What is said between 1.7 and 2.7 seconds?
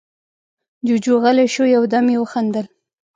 يو دم يې وخندل: